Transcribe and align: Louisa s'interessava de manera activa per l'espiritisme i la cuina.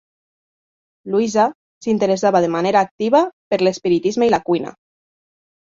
Louisa 1.15 1.45
s'interessava 1.87 2.43
de 2.47 2.51
manera 2.57 2.83
activa 2.87 3.23
per 3.55 3.63
l'espiritisme 3.67 4.33
i 4.33 4.35
la 4.39 4.43
cuina. 4.51 4.77